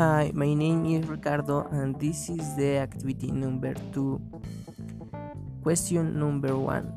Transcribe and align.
Hi, 0.00 0.32
my 0.32 0.54
name 0.54 0.86
is 0.86 1.06
Ricardo, 1.06 1.68
and 1.72 1.94
this 2.00 2.30
is 2.30 2.56
the 2.56 2.78
activity 2.78 3.30
number 3.30 3.74
two. 3.92 4.18
Question 5.62 6.18
number 6.18 6.56
one. 6.56 6.88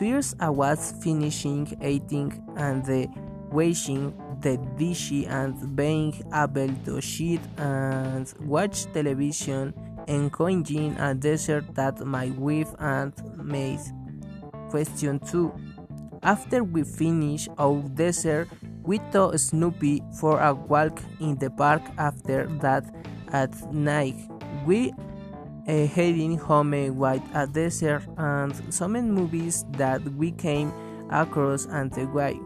First, 0.00 0.34
I 0.40 0.50
was 0.50 0.94
finishing 1.00 1.78
eating 1.80 2.42
and 2.56 2.84
the 2.84 3.06
washing 3.52 4.18
the 4.40 4.56
dishes 4.76 5.28
and 5.28 5.76
being 5.76 6.12
able 6.34 6.74
to 6.86 7.00
sit 7.00 7.40
and 7.56 8.26
watch 8.40 8.92
television 8.92 9.72
and 10.08 10.26
enjoying 10.34 10.98
a 10.98 11.14
dessert 11.14 11.72
that 11.76 12.04
my 12.04 12.30
wife 12.30 12.74
and 12.80 13.12
made. 13.38 13.78
Question 14.70 15.20
2. 15.20 15.54
After 16.24 16.64
we 16.64 16.82
finish 16.82 17.48
our 17.58 17.80
dessert, 17.94 18.48
we 18.84 18.98
took 19.10 19.38
Snoopy 19.38 20.02
for 20.18 20.40
a 20.40 20.54
walk 20.54 21.00
in 21.20 21.36
the 21.38 21.50
park 21.50 21.82
after 21.98 22.46
that 22.60 22.84
at 23.32 23.72
night. 23.72 24.16
We 24.66 24.92
uh, 25.68 25.86
heading 25.86 26.36
home 26.38 26.96
with 26.96 27.22
a 27.34 27.46
dessert 27.46 28.02
and 28.18 28.54
some 28.74 28.92
movies 28.92 29.64
that 29.72 30.02
we 30.14 30.32
came 30.32 30.72
across 31.10 31.66
and 31.66 31.92
the 31.92 32.06
way. 32.06 32.38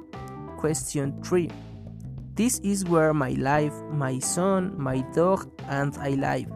Question 0.59 1.23
3. 1.23 1.51
This 2.35 2.59
is 2.59 2.85
where 2.85 3.15
my 3.15 3.31
life, 3.31 3.73
my 3.91 4.19
son, 4.19 4.75
my 4.77 5.01
dog, 5.15 5.51
and 5.69 5.97
I 5.99 6.11
live. 6.11 6.53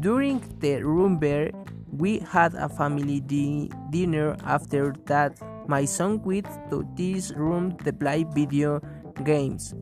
During 0.00 0.40
the 0.60 0.82
rumble, 0.82 1.50
we 1.90 2.20
had 2.20 2.54
a 2.54 2.68
family 2.68 3.20
di 3.20 3.70
dinner 3.90 4.36
after 4.44 4.94
that 5.06 5.36
my 5.66 5.84
son 5.84 6.22
went 6.22 6.46
to 6.70 6.86
this 6.94 7.32
room 7.32 7.76
to 7.78 7.92
play 7.92 8.24
video 8.24 8.80
games. 9.24 9.74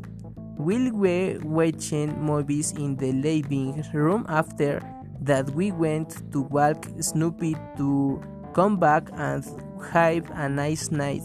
We 0.56 0.90
were 0.90 1.38
watching 1.42 2.20
movies 2.20 2.72
in 2.72 2.96
the 2.96 3.12
living 3.12 3.82
room 3.94 4.26
after 4.28 4.82
that 5.22 5.48
we 5.50 5.72
went 5.72 6.32
to 6.32 6.42
walk 6.42 6.86
Snoopy 7.00 7.56
to 7.76 8.22
come 8.54 8.76
back 8.78 9.08
and 9.12 9.44
have 9.92 10.30
a 10.30 10.48
nice 10.48 10.90
night. 10.90 11.22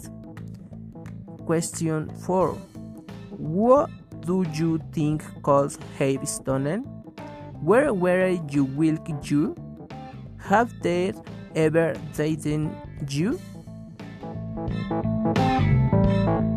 Question 1.45 2.09
4. 2.25 2.53
What 3.37 3.89
do 4.21 4.45
you 4.53 4.79
think 4.91 5.23
calls 5.43 5.77
have 5.97 6.27
stolen? 6.27 6.81
Where 7.61 7.93
were 7.93 8.37
you 8.49 8.65
will 8.65 8.97
you? 9.23 9.55
Have 10.37 10.71
they 10.81 11.13
ever 11.55 11.95
dated? 12.15 12.69
You. 13.09 13.39
Thank 14.67 14.89
you. 14.89 16.54